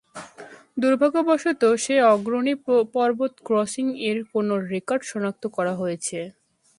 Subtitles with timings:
[0.77, 2.53] দুর্ভাগ্যবশত, যে অগ্রণী
[2.95, 6.19] পর্বত ক্রসিং এর কোনো রেকর্ড সনাক্ত করা হয়েছে।